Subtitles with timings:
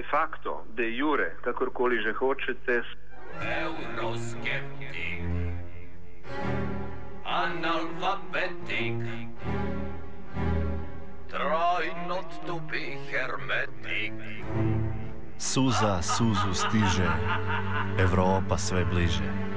[0.00, 2.82] de facto, de jure, kakorkoli že hočete.
[3.36, 5.20] Euroskeptik,
[7.24, 8.96] analfabetik,
[11.28, 14.16] trojno tupi hermetik.
[15.36, 17.08] Suza suzu stiže,
[17.98, 19.49] Evropa sve bliže.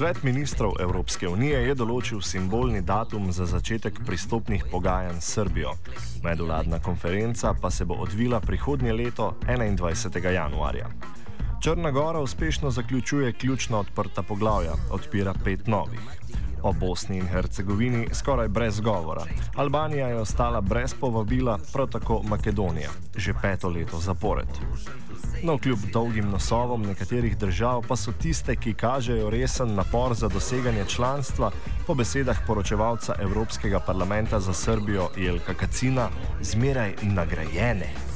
[0.00, 5.74] Svet ministrov Evropske unije je določil simbolni datum za začetek pristopnih pogajanj s Srbijo.
[6.24, 10.30] Medvladna konferenca pa se bo odvila prihodnje leto 21.
[10.32, 10.88] januarja.
[11.60, 16.00] Črna Gora uspešno zaključuje ključna odprta poglavja, odpira pet novih.
[16.62, 19.24] O Bosni in Hercegovini skoraj brez govora.
[19.54, 24.48] Albanija je ostala brez povabila, prav tako Makedonija, že peto leto zapored.
[25.42, 30.84] No, kljub dolgim nosovom nekaterih držav pa so tiste, ki kažejo resen napor za doseganje
[30.84, 31.50] članstva,
[31.86, 36.08] po besedah poročevalca Evropskega parlamenta za Srbijo Jelka Kacina,
[36.40, 38.09] zmeraj nagrajene.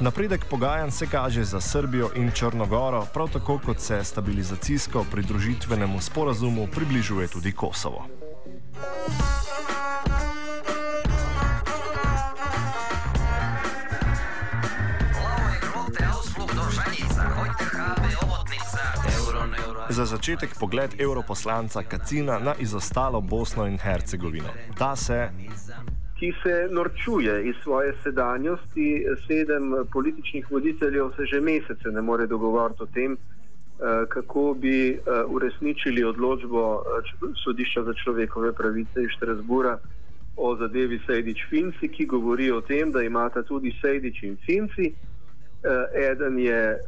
[0.00, 6.66] Napredek pogajanj se kaže za Srbijo in Črnogoro, prav tako kot se stabilizacijsko pridružitvenemu sporazumu
[6.66, 8.06] približuje tudi Kosovo.
[19.88, 24.48] Za začetek pogled europoslanca Kacina na izostalo Bosno in Hercegovino.
[24.78, 25.30] Ta se
[26.20, 29.06] ki se norčuje iz svoje sedanjosti.
[29.26, 33.16] Sedem političnih voditeljev se že mesece ne more dogovoriti o tem,
[34.08, 34.98] kako bi
[35.28, 36.82] uresničili odločbo
[37.44, 39.78] sodišča za človekove pravice iz Štrasbura
[40.36, 44.92] o zadevi Sejdič-Finci, ki govori o tem, da imata tudi Sejdič in Finci.
[46.12, 46.78] Eden je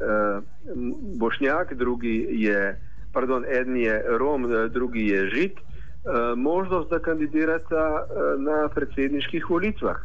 [1.17, 2.77] Bošnjak, drugi je,
[3.13, 5.53] pardon, eden je Rom, drugi je Žid.
[6.03, 9.97] Uh, možnost, da kandidirata uh, na predsedniških volitvah.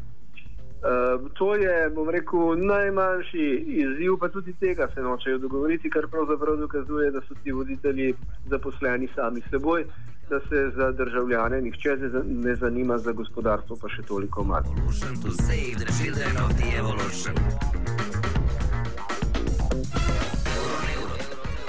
[0.78, 6.58] Uh, to je, bom rekel, najmanjši izziv, pa tudi tega se nočejo dogovoriti, kar pravzaprav
[6.58, 8.14] dokazuje, da so ti voditelji
[8.46, 9.86] zaposleni sami seboj,
[10.30, 14.70] da se za državljane nihče ne zanima, za gospodarstvo pa še toliko manj.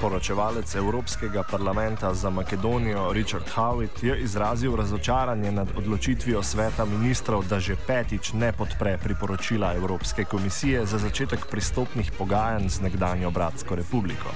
[0.01, 7.61] Poročevalec Evropskega parlamenta za Makedonijo Richard Howitt je izrazil razočaranje nad odločitvijo sveta ministrov, da
[7.61, 14.31] že petič ne podpre priporočila Evropske komisije za začetek pristopnih pogajanj z nekdanjo Bratsko republiko.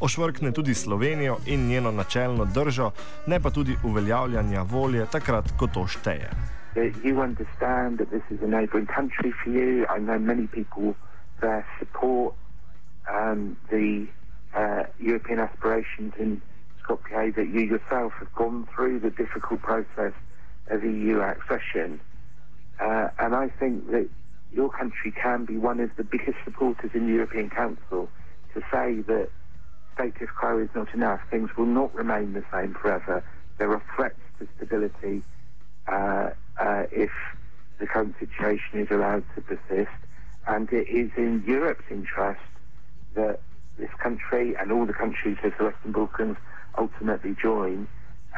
[0.00, 2.90] Ošvrkne tudi Slovenijo in njeno načelno držo,
[3.26, 6.30] ne pa tudi uveljavljanja volje takrat, ko to šteje.
[7.04, 9.86] You understand that this is a neighboring country for you.
[9.96, 10.94] I know many people
[11.40, 12.34] there support
[13.08, 14.06] um, the
[14.54, 16.40] uh, European aspirations in
[16.82, 20.12] Skopje that you yourself have gone through the difficult process
[20.68, 22.00] of EU accession.
[22.80, 24.08] Uh, and I think that
[24.52, 28.08] your country can be one of the biggest supporters in the European Council
[28.54, 29.28] to say that
[29.94, 31.20] status quo is not enough.
[31.30, 33.24] Things will not remain the same forever.
[33.58, 35.22] There are threats to stability
[35.86, 37.10] uh, uh, if
[37.78, 39.90] the current situation is allowed to persist.
[40.46, 42.40] And it is in Europe's interest
[43.14, 43.40] that
[43.82, 46.36] this country and all the countries of the Western Balkans
[46.78, 47.88] ultimately join,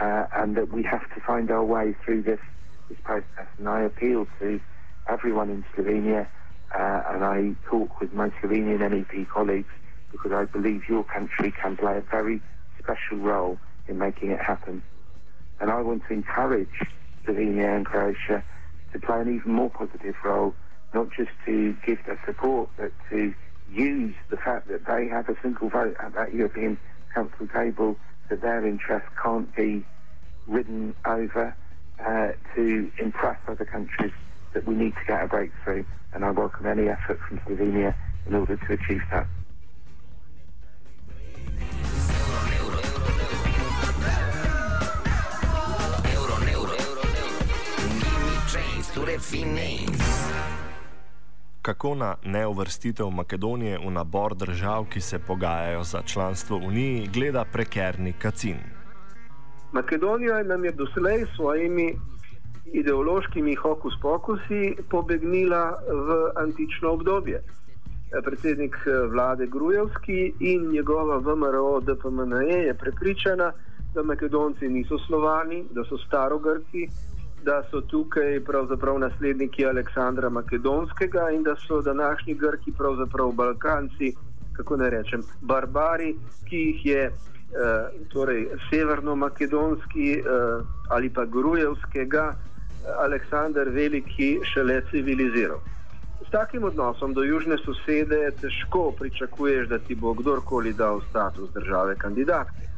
[0.00, 2.40] uh, and that we have to find our way through this,
[2.88, 3.46] this process.
[3.58, 4.58] And I appeal to
[5.06, 6.26] everyone in Slovenia,
[6.74, 9.68] uh, and I talk with my Slovenian MEP colleagues
[10.10, 12.40] because I believe your country can play a very
[12.78, 14.82] special role in making it happen.
[15.60, 16.80] And I want to encourage
[17.26, 18.42] Slovenia and Croatia
[18.92, 20.54] to play an even more positive role,
[20.94, 23.34] not just to give their support, but to
[23.72, 26.78] use the fact that they have a single vote at that European
[27.14, 27.96] Council table,
[28.28, 29.84] that their interests can't be
[30.46, 31.56] ridden over,
[32.04, 34.12] uh, to impress other countries
[34.52, 35.84] that we need to get a breakthrough.
[36.12, 37.94] And I welcome any effort from Slovenia
[38.26, 39.26] in order to achieve that.
[51.64, 57.44] Kako na neuvrstitev Makedonije v nabor držav, ki se pogajajo za članstvo v Uniji, gleda
[57.52, 58.58] prekerni Kacin?
[59.72, 61.96] Makedonija nam je doslej s svojimi
[62.72, 67.40] ideološkimi hokus pokusi pobegnila v antično obdobje.
[68.24, 68.76] Predsednik
[69.10, 73.52] vlade Grujevski in njegova VMRO DPMNE je prepričana,
[73.94, 76.88] da Makedonci niso slovani, da so starogrki,
[77.44, 84.14] da so tukaj pravzaprav nasledniki Aleksandra Makedonskega in da so današnji Grki pravzaprav Balkanci,
[84.52, 86.14] kako ne rečem, barbari,
[86.48, 87.12] ki jih je eh,
[88.12, 90.22] torej severno-makedonski eh,
[90.88, 92.32] ali pa grujevskega
[92.98, 95.58] Aleksandr Veliki šele civiliziral.
[96.28, 101.96] S takim odnosom do južne sosede težko pričakuješ, da ti bo kdorkoli dal status države
[101.96, 102.68] kandidatke.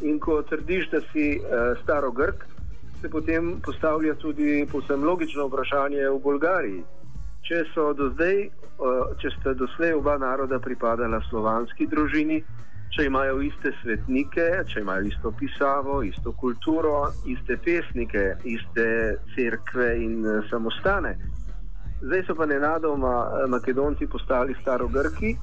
[0.00, 2.44] In ko trdiš, da si uh, staro Grk,
[3.00, 6.82] se potem postavlja tudi posebno logično vprašanje v Bolgariji.
[7.42, 7.64] Če
[8.14, 12.42] zdaj, uh, če sta doslej oba naroda pripadala slovanski družini,
[12.94, 18.86] če imajo iste svetnike, če imajo isto pisavo, isto kulturo, iste pesnike, iste
[19.34, 21.16] cerkve in uh, samostane.
[22.00, 25.34] Zdaj so pa nenadoma Makedonci postali starogrki,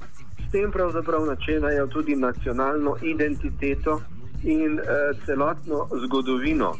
[0.46, 4.00] s tem pravzaprav načenjajo tudi nacionalno identiteto
[4.42, 6.72] in uh, celotno zgodovino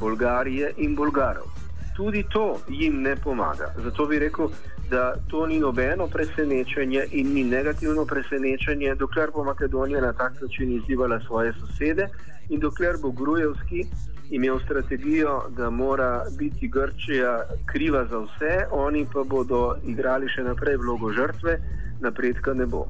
[0.00, 1.48] Bolgarije in Bolgarov.
[1.96, 3.74] Tudi to jim ne pomaga.
[3.84, 4.48] Zato bi rekel,
[4.90, 10.72] da to ni nobeno presenečenje in ni negativno presenečenje, dokler bo Makedonija na tak način
[10.72, 12.08] izzivala svoje sosede
[12.48, 13.84] in dokler bo Grujevski
[14.30, 20.76] imel strategijo, da mora biti Grčija kriva za vse, oni pa bodo igrali še naprej
[20.76, 21.58] vlogo žrtve,
[22.00, 22.86] napredka ne bo.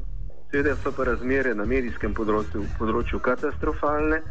[0.51, 4.23] Seveda so pa razmere na medijskem področju, področju katastrofalne.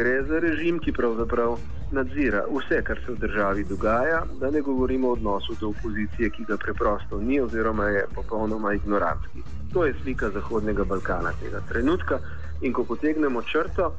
[0.00, 1.58] Gre za režim, ki pravzaprav
[1.92, 6.44] nadzira vse, kar se v državi dogaja, da ne govorimo o odnosu do opozicije, ki
[6.48, 9.42] ga preprosto ni oziroma je popolnoma ignorantski.
[9.72, 12.18] To je slika Zahodnega Balkana tega trenutka
[12.62, 13.90] in ko potegnemo črto,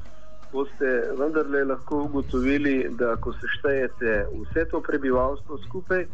[0.53, 0.89] boste
[1.19, 6.05] vendarle lahko ugotovili, da ko se štejete vse to prebivalstvo skupaj,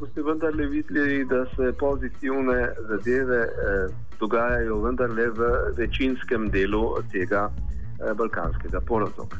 [0.00, 3.86] boste vendarle videli, da se pozitivne zadeve eh,
[4.20, 9.36] dogajajo vendarle v večinskem delu tega eh, balkanskega polotoka.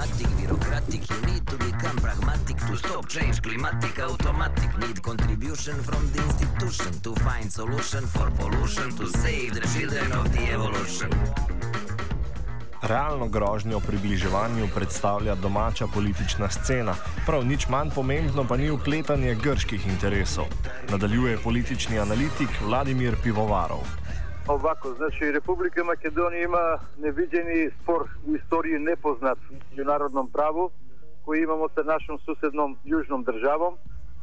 [0.00, 6.02] dogmatic, bureaucratic, you need to become pragmatic to stop change, climatic, automatic, need contribution from
[6.12, 11.10] the institution to find solution for pollution, to save the children of the evolution.
[12.82, 16.94] Realno grožnjo približevanju predstavlja domača politična scena,
[17.26, 20.44] prav nič manj pomembno pa ni upletanje grških interesov.
[20.90, 23.99] Nadaljuje politični analitik Vladimir Pivovarov.
[24.50, 26.60] Овако, значи Република Македонија има
[26.98, 30.64] невидени спор у историја непознат меѓународном право
[31.22, 33.76] кој имамо со нашом суседном јужном државом.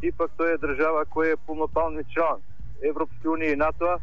[0.04, 2.44] Ипак тоа е држава која е полноправни член
[2.84, 3.94] Европска унија и НАТО,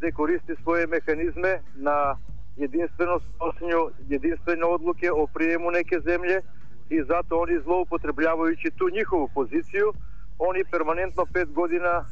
[0.00, 2.16] де користи своје механизме на
[2.56, 6.40] единствено сносење единствено одлуке о приему неке земје
[6.88, 9.92] и затоа они злоупотребљавајќи ту нивну позицију,
[10.40, 12.06] они перманентно пет година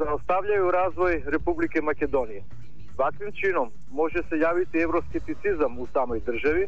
[0.00, 2.42] godina zaustavljaju razvoj Republike Makedonije.
[2.96, 6.66] Takvim činom može se javiti evroskepticizam u samoj državi,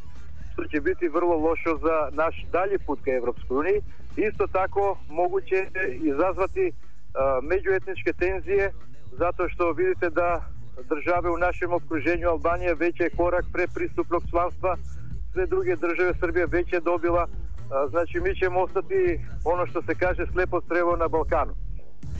[0.52, 3.80] što će biti vrlo lošo za naš dalji put ka Evropskoj uniji.
[4.16, 6.74] Isto tako moguće je izazvati uh,
[7.50, 8.72] međuetničke tenzije
[9.12, 10.28] zato što vidite da
[10.92, 14.76] države u našem okruženju Albanije već je korak pre pristupnog članstva,
[15.32, 19.94] sve druge države Srbije već je dobila, uh, znači mi ćemo ostati ono što se
[19.94, 21.54] kaže slepo strevo na Balkanu.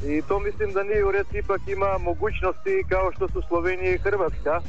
[0.06, 4.60] И то мислим да ние уред ипак има могуќности, како што су Словенија и Хрватска.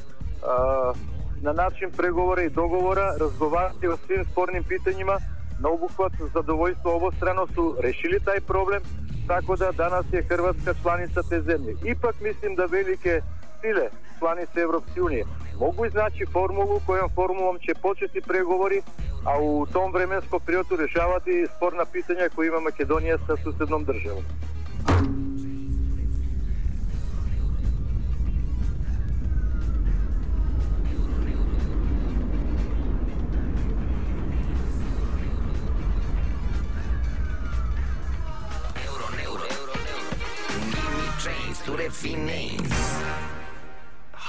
[0.43, 0.93] А,
[1.41, 5.17] на начин преговора и договора разговарати во свим спорним питањима
[5.59, 8.83] на обухват задоволство обострано су решили тај проблем,
[9.27, 11.77] така да данас е Хрватска чланица те земје.
[11.85, 13.21] Ипак мислим да велике
[13.61, 15.25] силе чланица Европски унија
[15.59, 18.81] могу изначи формулу која формулом ќе почети преговори,
[19.25, 25.22] а у том временско период решавати и спорна питања кои има Македонија со соседном државом.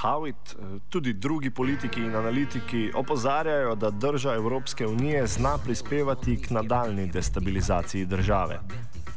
[0.01, 6.49] Howitt, eh, tudi drugi politiki in analitiki opozarjajo, da država Evropske unije zna prispevati k
[6.49, 8.59] nadaljni destabilizaciji države.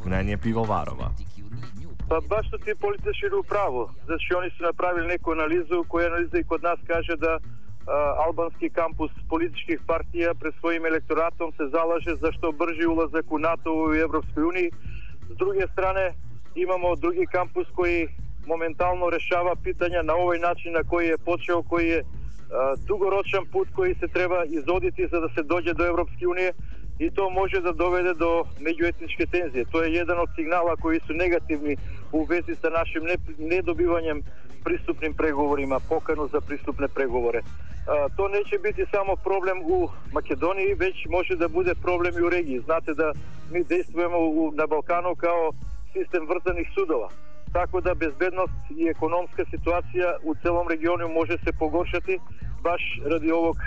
[0.04, 1.10] Mnenje pivovarova.
[2.08, 3.88] Pa baš su ti političari u pravu.
[4.06, 7.40] Znači oni su napravili neku analizu koja analiza i kod nas kaže da a,
[8.26, 13.94] albanski kampus političkih partija pred svojim elektoratom se zalaže za što brži ulazak u NATO
[13.94, 14.70] i Evropskoj uniji.
[15.32, 16.04] S druge strane
[16.54, 18.08] imamo drugi kampus koji
[18.52, 22.00] momentalno rešava pitanja na ovaj način na koji je počeo, koji je
[22.88, 26.52] dugoročan put koji se treba izoditi za da se dođe do Evropske unije
[26.98, 29.64] i to može da dovede do međuetničke tenzije.
[29.72, 31.76] To je jedan od signala koji su negativni
[32.12, 34.22] u vezi sa našim ne, nedobivanjem
[34.64, 37.40] pristupnim pregovorima, pokanu za pristupne pregovore.
[38.16, 42.60] To neće biti samo problem u Makedoniji, već može da bude problem i u regiji.
[42.60, 43.12] Znate da
[43.52, 44.18] mi dejstvujemo
[44.54, 45.52] na Balkanu kao
[45.92, 47.08] sistem vrtanih sudova.
[47.52, 52.18] Tako da bezbednost i ekonomska situacija u celom regionu može se pogoršati
[52.62, 53.64] baš radi ovog e,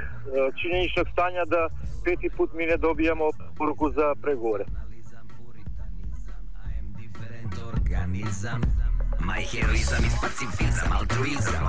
[0.62, 1.70] činjeničnog stanja da
[2.06, 3.26] peti put mi ne dobijamo
[3.58, 4.66] poruku za pregovore.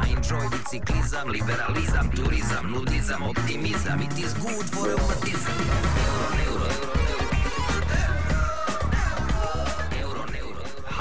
[0.09, 5.07] I enjoy biciklizam, liberalizam, turizam, nudizam, optimizam It is good for Euro,
[6.47, 7.02] euro, euro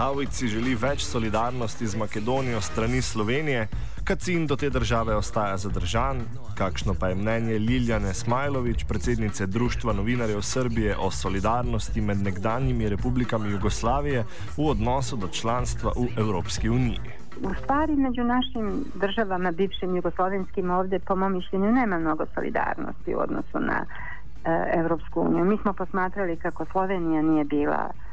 [0.02, 3.68] Howitt si želi več solidarnosti z Makedonijo strani Slovenije,
[4.04, 6.24] Kacin do te države ostaja zadržan,
[6.58, 13.52] kakšno pa je mnenje Liljane Smajlović, predsednice Društva novinarjev Srbije o solidarnosti med nekdanjimi republikami
[13.52, 14.26] Jugoslavije
[14.58, 17.00] v odnosu do članstva v Evropski uniji.
[17.42, 23.20] U stvari među našim državama, bivšim jugoslovenskim ovdje, po mom mišljenju, nema mnogo solidarnosti u
[23.20, 25.46] odnosu na e, Evropsku uniju.
[25.46, 28.11] Mi smo posmatrali kako Slovenija nije bila e,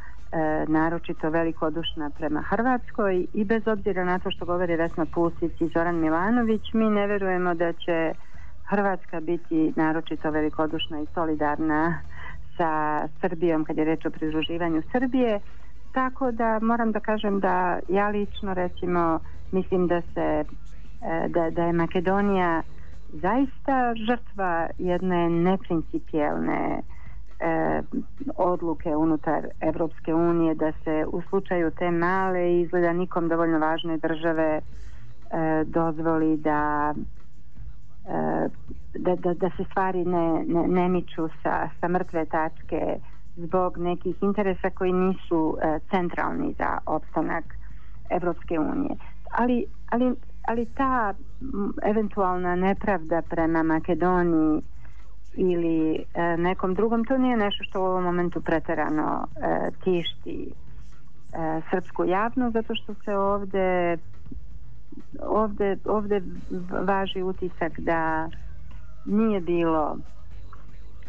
[0.67, 6.01] naročito velikodušna prema Hrvatskoj i bez obzira na to što govori Vesna Pusić i Zoran
[6.01, 8.13] Milanović, mi ne verujemo da će
[8.65, 11.99] Hrvatska biti naročito velikodušna i solidarna
[12.57, 15.41] sa Srbijom kad je reč o pridruživanju Srbije.
[15.93, 19.21] Tako da moram da kažem da ja lično recimo
[19.53, 20.45] mislim da se
[21.03, 22.63] e, da, da je Makedonija
[23.13, 26.83] zaista žrtva jedne neprincipijelne
[27.41, 27.83] e,
[28.37, 34.61] odluke unutar Evropske unije da se u slučaju te male izgleda nikom dovoljno važne države
[34.61, 36.95] e, dozvoli da,
[38.09, 38.49] e,
[38.99, 42.99] da, da, da se stvari ne, ne, ne miču sa, sa mrtve tačke
[43.37, 47.45] zbog nekih interesa koji nisu e, centralni za opstanak
[48.11, 48.97] Evropske unije.
[49.31, 50.15] Ali, ali,
[50.49, 51.15] ali ta
[51.83, 54.63] eventualna nepravda prema Makedoniji
[55.35, 60.51] ili e, nekom drugom, to nije nešto što u ovom momentu preterano e, tišti
[61.33, 63.99] e, srpsku javnost, zato što se ovde
[65.23, 66.23] ovde, ovde
[66.85, 68.31] važi utisak da
[69.05, 69.97] nije bilo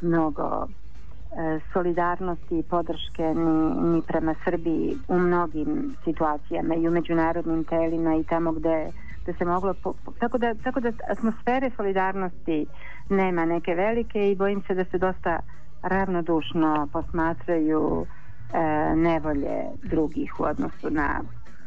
[0.02, 7.64] mnogo e, solidarnosti i podrške ni, ni prema Srbiji u mnogim situacijama i u međunarodnim
[7.64, 8.92] telima i tamo gde
[9.32, 12.66] da se moglo po, tako, da, tako da atmosfere solidarnosti
[13.10, 15.40] nema neke velike i bojim se da se dosta
[15.82, 21.22] ravnodušno posmatraju e, nevolje drugih u odnosu na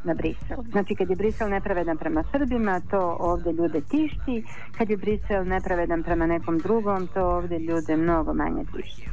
[0.04, 0.56] na Brisel.
[0.70, 4.44] Znači kad je Brisel nepravedan prema Srbima, to ovde ljude tišti,
[4.78, 9.08] kad je Brisel nepravedan prema nekom drugom, to ovde ljude mnogo manje tišti.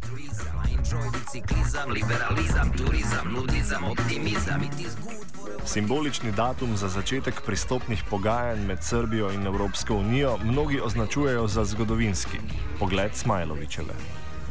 [0.00, 5.20] Enjoy biciklizam, liberalizam, turizam, nudizam, optimizam It is good
[5.64, 12.38] Simbolični datum za začetek pristopnih pogajanj med Srbijo in Evropsko unijo mnogi označujejo za zgodovinski.
[12.78, 13.94] Pogled Smajlovičeve.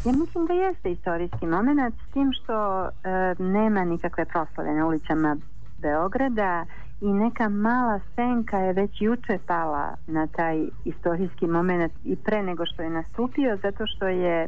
[0.05, 2.89] Ja mislim da jeste istorijski moment s tim što e,
[3.39, 5.37] nema nikakve proslave na ulicama
[5.77, 6.65] Beograda
[7.01, 12.65] i neka mala senka je već juče pala na taj istorijski moment i pre nego
[12.65, 14.47] što je nastupio zato što je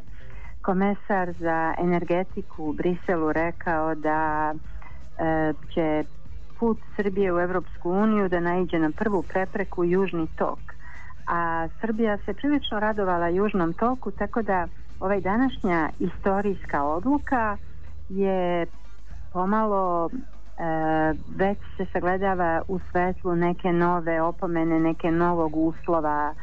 [0.62, 4.54] komesar za energetiku u Briselu rekao da
[5.18, 6.04] e, će
[6.60, 10.60] put Srbije u Evropsku uniju da naiđe na prvu prepreku Južni tok.
[11.28, 14.68] A Srbija se prilično radovala Južnom toku, tako da
[15.00, 17.58] ovaj današnja istorijska odluka
[18.10, 18.66] je
[19.34, 20.12] pomalo e,
[21.38, 26.34] već se sagledava u svetlu neke nove opomene, neke novog uslova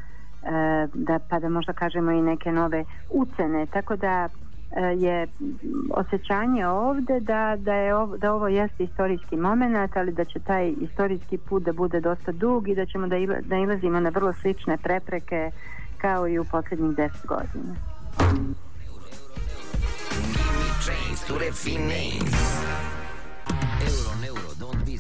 [0.94, 4.28] da, pa da možda kažemo i neke nove ucene, tako da
[4.76, 5.26] e, je
[5.94, 10.74] osjećanje ovde da, da, je ovo, da ovo jeste istorijski moment, ali da će taj
[10.80, 15.50] istorijski put da bude dosta dug i da ćemo da nailazimo na vrlo slične prepreke
[15.98, 17.74] kao i u posljednjih deset godina.
[18.86, 19.04] Euro,
[21.28, 21.44] euro, be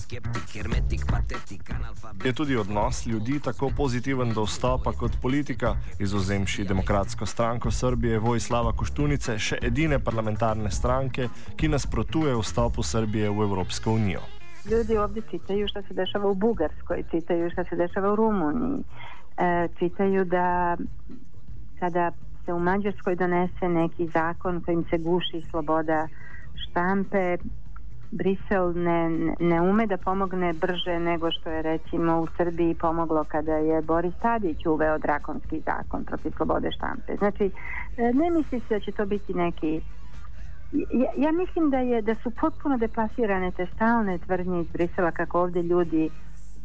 [0.08, 2.26] skeptik, hermetik, patetik, analfabet.
[2.26, 8.72] Je tudi odnos ljudi tako pozitiven do vstopa kot politika, izuzemši Demokratsko stranko Srbije Vojislava
[8.72, 14.24] Koštunice, še edine parlamentarne stranke, ki nasprotuje vstopu Srbije v Evropsko unijo.
[14.70, 18.80] Ljudi ovdje čitaju što se dešava u Bugarskoj, čitaju što se dešava u Rumuniji,
[19.36, 20.76] e, čitaju da
[21.80, 22.10] kada
[22.44, 26.08] se u Mađarskoj donese neki zakon kojim se guši sloboda
[26.54, 27.36] štampe,
[28.10, 29.10] Brisel ne,
[29.40, 34.14] ne ume da pomogne brže nego što je recimo u Srbiji pomoglo kada je Boris
[34.22, 37.16] Tadić uveo drakonski zakon protiv slobode štampe.
[37.16, 37.50] Znači,
[37.96, 39.80] e, ne misli se da će to biti neki
[40.72, 45.40] ja, ja mislim da je da su potpuno deplasirane te stalne tvrdnje iz Brisela kako
[45.40, 46.10] ovdje ljudi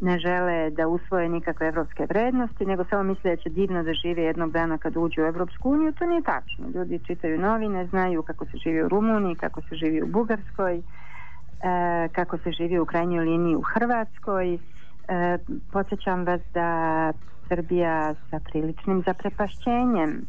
[0.01, 4.23] ne žele da usvoje nikakve evropske vrednosti, nego samo misle da će divno da žive
[4.23, 5.91] jednog dana kad uđu u Evropsku uniju.
[5.91, 6.67] To nije tačno.
[6.75, 10.81] Ljudi čitaju novine, znaju kako se živi u Rumuniji, kako se živi u Bugarskoj,
[12.11, 14.53] kako se živi u krajnjoj liniji u Hrvatskoj.
[14.53, 14.57] E,
[15.71, 17.11] podsjećam vas da
[17.47, 20.25] Srbija sa priličnim zaprepašćenjem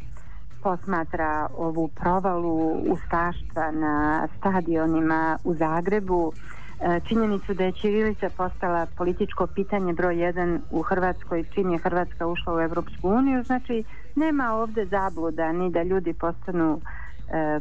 [0.62, 9.46] posmatra ovu provalu ustaštva na stadionima u Zagrebu, e, činjenicu da je Ćirilica postala političko
[9.46, 13.84] pitanje broj jedan u Hrvatskoj čim je Hrvatska ušla u Europsku uniju, znači
[14.16, 16.80] nema ovdje zabluda ni da ljudi postanu
[17.28, 17.60] e,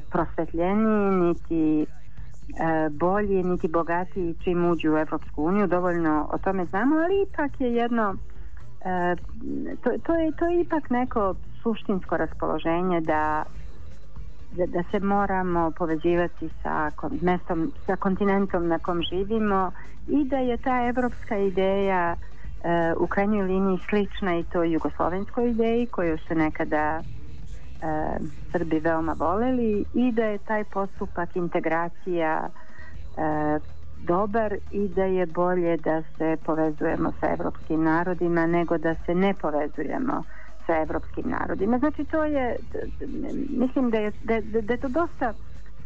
[1.12, 2.03] niti e,
[2.92, 7.74] bolji, niti bogatiji čim uđu u Europsku uniju, dovoljno o tome znamo, ali ipak je
[7.74, 8.16] jedno
[8.86, 9.16] e,
[9.84, 13.44] to, to, je, to je ipak neko suštinsko raspoloženje da
[14.58, 19.72] da, da se moramo povezivati sa mestom, sa kontinentom na kom živimo
[20.08, 25.86] i da je ta evropska ideja e, u krajnjoj liniji slična i toj jugoslovenskoj ideji
[25.86, 27.04] koju su nekada e,
[28.52, 32.50] Srbi veoma voleli i da je taj postupak integracija
[33.18, 33.60] e,
[33.98, 39.34] dobar i da je bolje da se povezujemo sa evropskim narodima nego da se ne
[39.34, 40.24] povezujemo
[40.66, 41.78] sa evropskim narodima.
[41.78, 42.56] Znači to je,
[43.50, 45.34] mislim da je, da, da je to dosta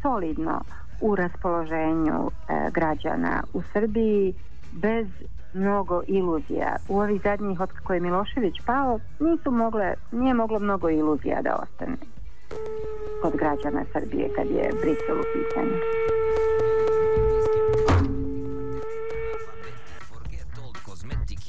[0.01, 0.61] solidno
[1.01, 4.33] u raspoloženju e, građana u Srbiji
[4.71, 5.07] bez
[5.57, 6.75] mnogo iluzija.
[6.89, 11.55] U ovih zadnjih od kako je Milošević pao nisu mogle, nije moglo mnogo iluzija da
[11.63, 11.97] ostane
[13.21, 15.77] kod građana Srbije kad je Brisel u pitanju.
[20.09, 21.39] Forget old cosmetic,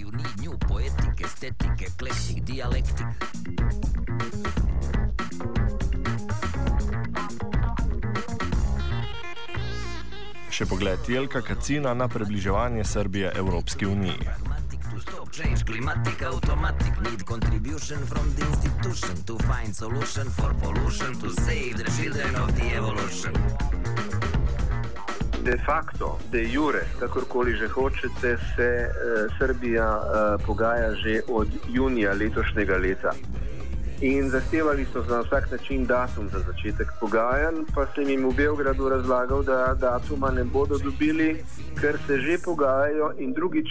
[10.58, 14.26] Še pogled Jelka Kacina na približevanje Srbije Evropski uniji.
[15.30, 21.78] Change, climatic, automatic, need contribution from the institution to find solution for pollution to save
[21.78, 23.38] the children of the evolution.
[25.46, 32.18] De facto, de jure, kakorkoli že hočete, se uh, Srbija uh, pogaja že od junija
[32.18, 33.14] letošnjega leta.
[34.00, 38.88] In zahtevali so na vsak način datum za začetek pogajanj, pa sem jim v Beogradu
[38.88, 41.42] razlagal, da datuma ne bodo dobili,
[41.80, 43.66] ker se že pogajajo in drugič,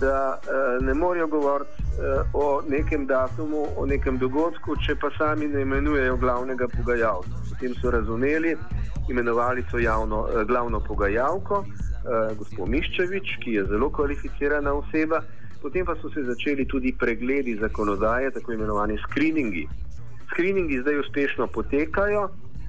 [0.00, 5.48] da uh, ne morejo govoriti uh, o nekem datumu, o nekem dogodku, če pa sami
[5.48, 7.28] ne imenujejo glavnega pogajalca.
[7.50, 8.56] Potem so razumeli,
[9.10, 15.20] imenovali so javno, uh, glavno pogajalko, uh, gospod Miščevič, ki je zelo kvalificirana oseba.
[15.62, 19.68] Potem pa so se začeli tudi pregledi zakonodaje, tako imenovani screeningi.
[20.30, 22.28] Screeningi zdaj uspešno potekajo,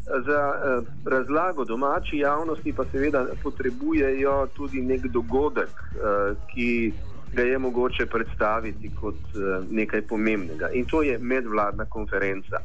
[0.10, 6.94] za eh, razlago domači javnosti pa seveda potrebujejo tudi nek dogodek, eh, ki
[7.34, 10.70] ga je mogoče predstaviti kot eh, nekaj pomembnega.
[10.74, 12.58] In to je medvladna konferenca.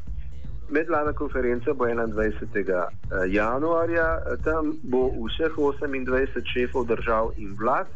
[0.69, 2.83] Medvladna konferenca bo 21.
[3.27, 7.87] januarja, tam bo vseh 28 šefov držav in vlad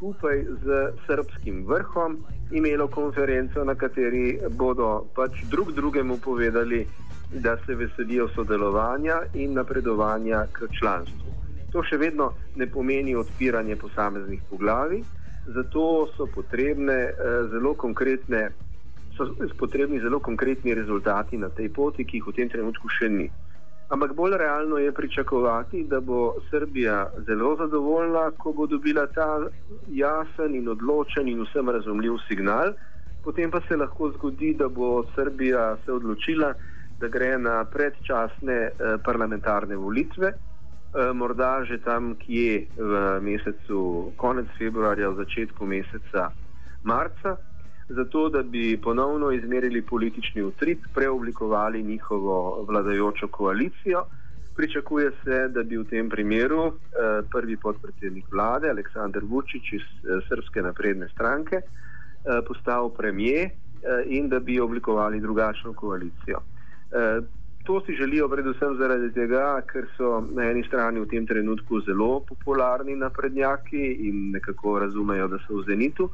[0.00, 2.16] skupaj z srpskim vrhom
[2.50, 6.86] imelo konferenco, na kateri bodo pač drug drugemu povedali,
[7.32, 11.34] da se veselijo sodelovanja in napredovanja k članstvu.
[11.72, 15.02] To še vedno ne pomeni odpiranje posameznih poglavi,
[15.46, 15.84] zato
[16.16, 17.12] so potrebne eh,
[17.52, 18.48] zelo konkretne.
[19.16, 23.28] So potrebni zelo konkretni rezultati na tej poti, ki jih v tem trenutku še ni.
[23.90, 29.48] Ampak bolj realno je pričakovati, da bo Srbija zelo zadovoljna, ko bo dobila ta
[29.88, 32.72] jasen in odločen in vsem razumljiv signal.
[33.24, 36.52] Potem pa se lahko zgodi, da bo Srbija se odločila,
[37.00, 44.46] da gre na predčasne eh, parlamentarne volitve, eh, morda že tam, kje v mesecu konec
[44.58, 46.30] februarja, v začetku meseca
[46.82, 47.36] marca
[47.90, 54.04] zato da bi ponovno izmerili politični utrip, preoblikovali njihovo vladajočo koalicijo
[54.60, 60.20] Pričakuje se, da bi v tem primeru eh, prvi podpredsednik vlade Aleksandr Vučić iz eh,
[60.28, 66.42] Srpske napredne stranke eh, postal premijer eh, in da bi oblikovali drugačno koalicijo.
[66.92, 67.20] Eh,
[67.64, 72.20] to si želijo predvsem zaradi tega, ker so na eni strani v tem trenutku zelo
[72.28, 76.08] popularni naprednjaki in nekako razumejo, da so v zenitu.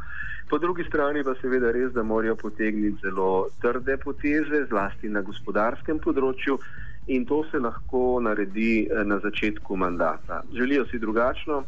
[0.50, 5.98] Po drugi strani pa seveda res, da morajo potegniti zelo trde poteze, zlasti na gospodarskem
[5.98, 6.58] področju
[7.06, 10.42] in to se lahko naredi eh, na začetku mandata.
[10.52, 11.64] Želijo si drugačno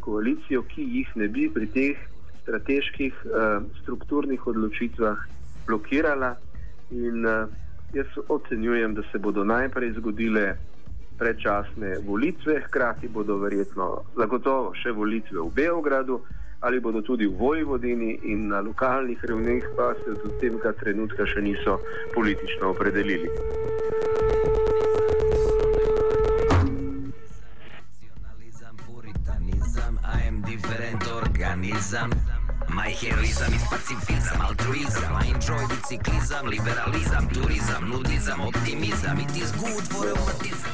[0.00, 2.08] koalicijo, ki jih ne bi pri teh
[2.42, 5.18] strateških eh, strukturnih odločitvah
[5.66, 6.34] blokirala
[6.90, 7.63] in eh,
[7.94, 10.56] jaz ocenjujem, da se bodo najprej zgodile
[11.18, 16.20] predčasne volitve, hkrati bodo verjetno zagotovo še volitve v Beogradu
[16.64, 21.42] ali bodo tudi v Vojvodini in na lokalnih ravneh pa se do tega trenutka še
[21.44, 21.78] niso
[22.14, 23.28] politično opredelili.
[30.44, 32.43] different organism.
[32.74, 35.12] My heroism is pacifism, altruism.
[35.14, 39.18] I enjoy biciclism, liberalism, tourism, nudism, optimism.
[39.20, 40.70] It is good for rheumatism.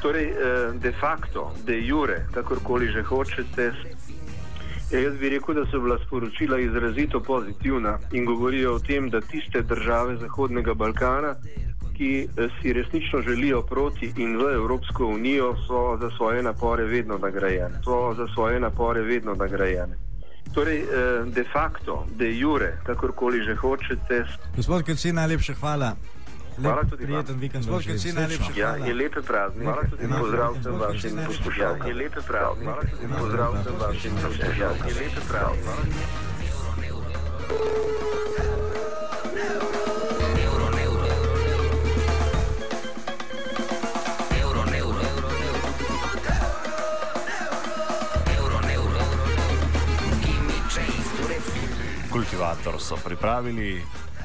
[0.00, 3.72] Torej, eh, de facto, de jure, kakorkoli že hočete,
[4.90, 9.20] ja, jaz bi rekel, da so bila sporočila izrazito pozitivna in govorijo o tem, da
[9.20, 11.34] tiste države Zahodnega Balkana,
[11.96, 17.18] ki eh, si resnično želijo proti in v Evropsko unijo, so za svoje napore vedno
[17.18, 17.80] nagrajene.
[17.84, 19.96] So za svoje napore vedno nagrajene.
[20.54, 20.86] Torej, eh,
[21.26, 24.24] de facto, de jure, kakorkoli že hočete.
[24.56, 25.96] Gospod Keci, najlepša hvala.
[26.56, 27.66] Hvala tudi prijeten vikend.
[27.66, 28.86] Gospod najlepša Ja, hvala.
[28.86, 29.64] je lepe praznike.
[29.64, 31.86] Hvala tudi pozdrav vsem vašim poslušalcem.
[31.86, 32.64] Je lepe praznike.
[32.64, 34.88] Hvala tudi pozdrav vsem vašim poslušalcem.
[34.88, 36.26] Je lepe praznike.
[52.26, 53.78] Kultivator so pripravili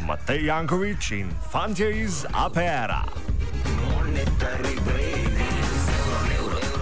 [0.10, 3.06] Matej Jankovič in fantje iz APR-a.
[3.78, 6.82] Monetary brain is euro, euro,